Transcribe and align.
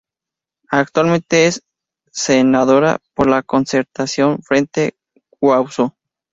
Actualmente 0.71 1.45
es 1.45 1.63
Senadora 2.11 2.97
por 3.13 3.29
la 3.29 3.43
Concertación 3.43 4.41
Frente 4.41 4.95
Guasú. 5.39 5.93